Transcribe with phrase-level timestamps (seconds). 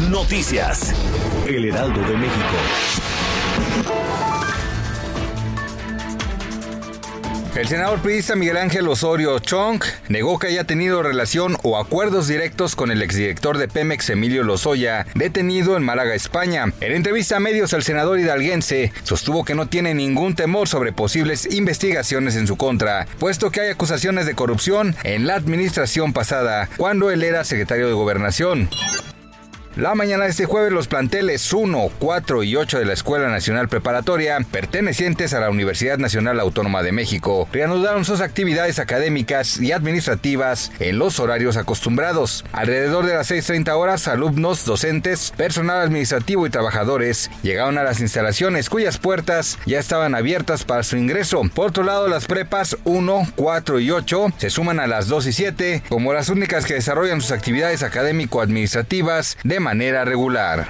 [0.00, 0.94] Noticias.
[1.48, 2.56] El Heraldo de México.
[7.56, 12.76] El senador priista Miguel Ángel Osorio Chong negó que haya tenido relación o acuerdos directos
[12.76, 16.66] con el exdirector de Pemex Emilio Lozoya, detenido en Málaga, España.
[16.82, 21.50] En entrevista a medios, el senador hidalguense sostuvo que no tiene ningún temor sobre posibles
[21.50, 27.10] investigaciones en su contra, puesto que hay acusaciones de corrupción en la administración pasada, cuando
[27.10, 28.68] él era secretario de Gobernación.
[29.76, 33.68] La mañana de este jueves los planteles 1, 4 y 8 de la Escuela Nacional
[33.68, 40.72] Preparatoria, pertenecientes a la Universidad Nacional Autónoma de México, reanudaron sus actividades académicas y administrativas
[40.78, 42.42] en los horarios acostumbrados.
[42.52, 48.70] Alrededor de las 6.30 horas, alumnos, docentes, personal administrativo y trabajadores llegaron a las instalaciones
[48.70, 51.42] cuyas puertas ya estaban abiertas para su ingreso.
[51.54, 55.32] Por otro lado, las prepas 1, 4 y 8 se suman a las 2 y
[55.34, 60.68] 7 como las únicas que desarrollan sus actividades académico-administrativas de manera regular.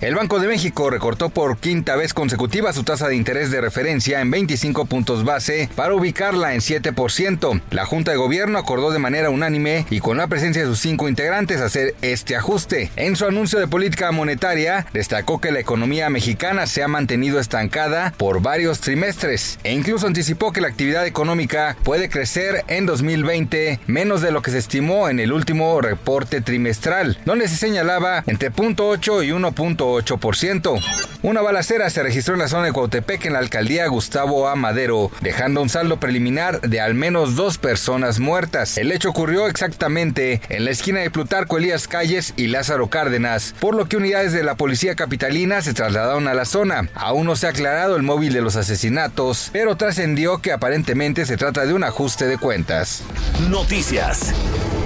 [0.00, 4.22] El Banco de México recortó por quinta vez consecutiva su tasa de interés de referencia
[4.22, 7.60] en 25 puntos base para ubicarla en 7%.
[7.70, 11.06] La Junta de Gobierno acordó de manera unánime y con la presencia de sus cinco
[11.06, 12.90] integrantes hacer este ajuste.
[12.96, 18.14] En su anuncio de política monetaria, destacó que la economía mexicana se ha mantenido estancada
[18.16, 24.22] por varios trimestres e incluso anticipó que la actividad económica puede crecer en 2020 menos
[24.22, 29.26] de lo que se estimó en el último reporte trimestral, donde se señalaba entre 0.8
[29.26, 30.80] y 1.8 8%.
[31.22, 34.56] Una balacera se registró en la zona de Cuautepec en la alcaldía Gustavo A.
[34.56, 38.78] Madero, dejando un saldo preliminar de al menos dos personas muertas.
[38.78, 43.74] El hecho ocurrió exactamente en la esquina de Plutarco Elías Calles y Lázaro Cárdenas, por
[43.74, 46.88] lo que unidades de la policía capitalina se trasladaron a la zona.
[46.94, 51.36] Aún no se ha aclarado el móvil de los asesinatos, pero trascendió que aparentemente se
[51.36, 53.02] trata de un ajuste de cuentas.
[53.48, 54.32] Noticias.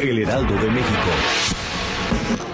[0.01, 2.53] El Heraldo de México.